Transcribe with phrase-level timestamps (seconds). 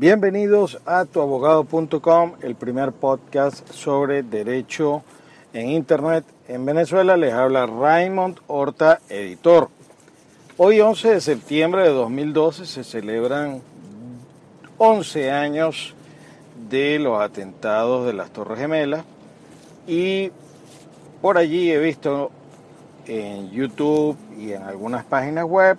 [0.00, 5.02] Bienvenidos a tuabogado.com, el primer podcast sobre derecho
[5.52, 6.24] en Internet.
[6.48, 9.68] En Venezuela les habla Raymond Horta, editor.
[10.56, 13.60] Hoy 11 de septiembre de 2012 se celebran
[14.78, 15.94] 11 años
[16.70, 19.04] de los atentados de las Torres Gemelas
[19.86, 20.30] y
[21.20, 22.30] por allí he visto
[23.04, 25.76] en YouTube y en algunas páginas web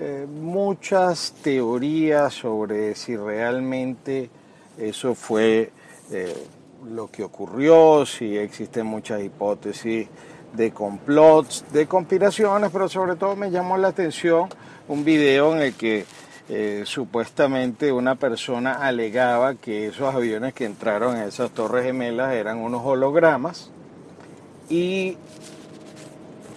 [0.00, 4.30] eh, muchas teorías sobre si realmente
[4.78, 5.72] eso fue
[6.12, 6.46] eh,
[6.88, 10.06] lo que ocurrió, si existen muchas hipótesis
[10.52, 14.48] de complots, de conspiraciones, pero sobre todo me llamó la atención
[14.86, 16.06] un video en el que
[16.48, 22.58] eh, supuestamente una persona alegaba que esos aviones que entraron en esas torres gemelas eran
[22.58, 23.70] unos hologramas
[24.70, 25.18] y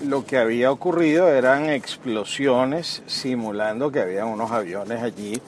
[0.06, 5.42] lo que había ocurrido eran explosiones simulando que había unos aviones allí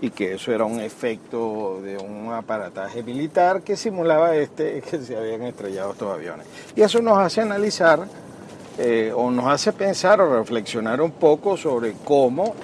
[0.00, 5.16] y que eso era un efecto de un aparataje militar que simulaba este que se
[5.16, 6.46] habían estrellado estos aviones.
[6.76, 8.06] Y eso nos hace analizar
[8.78, 12.54] eh, o nos hace pensar o reflexionar un poco sobre cómo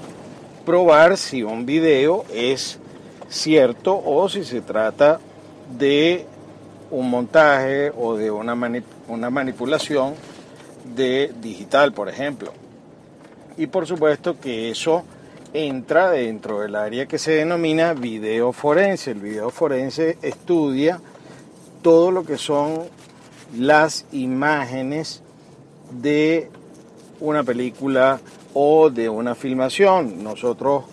[0.67, 2.79] probar si un video es
[3.29, 5.21] cierto o si se trata
[5.79, 6.27] de
[6.91, 8.57] un montaje o de una,
[9.09, 10.15] una manipulación
[10.85, 12.53] de digital, por ejemplo.
[13.57, 15.05] Y por supuesto que eso
[15.53, 19.11] entra dentro del área que se denomina video forense.
[19.11, 21.01] El video forense estudia
[21.83, 22.85] todo lo que son
[23.57, 25.23] las imágenes
[25.91, 26.51] de
[27.21, 28.21] una película
[28.55, 30.23] o de una filmación.
[30.23, 30.85] Nosotros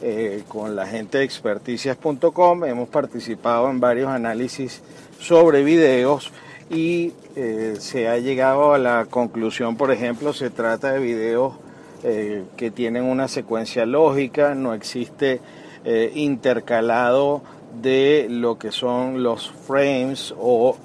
[0.00, 4.80] eh, con la gente de experticias.com hemos participado en varios análisis
[5.20, 6.30] sobre videos
[6.70, 11.54] y eh, se ha llegado a la conclusión, por ejemplo, se trata de videos
[12.02, 15.40] eh, que tienen una secuencia lógica, no existe
[15.84, 17.42] eh, intercalado
[17.80, 20.76] de lo que son los frames o,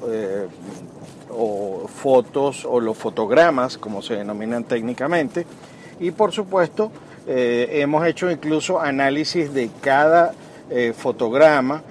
[1.29, 5.45] o fotos o los fotogramas, como se denominan técnicamente,
[5.99, 6.91] y por supuesto
[7.25, 10.33] hemos hecho incluso análisis de cada
[10.93, 11.81] fotograma,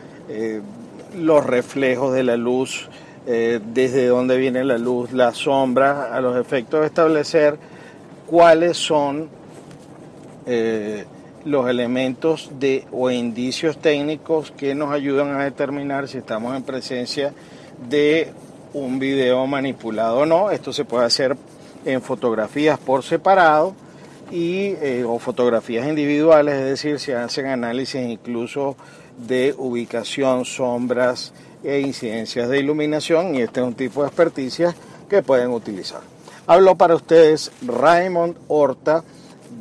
[1.16, 2.90] los reflejos de la luz,
[3.26, 7.56] eh, desde dónde viene la luz, la sombra, a los efectos de establecer
[8.26, 9.28] cuáles son
[10.46, 11.04] eh,
[11.44, 17.32] los elementos de, o indicios técnicos que nos ayudan a determinar si estamos en presencia
[17.88, 18.32] de
[18.72, 20.50] un video manipulado o no.
[20.50, 21.36] Esto se puede hacer
[21.84, 23.74] en fotografías por separado
[24.30, 28.76] y, eh, o fotografías individuales, es decir, se hacen análisis incluso
[29.18, 31.32] de ubicación, sombras,
[31.64, 34.74] e incidencias de iluminación y este es un tipo de experticia
[35.08, 36.00] que pueden utilizar.
[36.46, 39.04] Hablo para ustedes Raymond Horta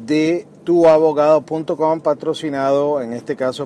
[0.05, 3.59] de tuabogado.com, patrocinado en este caso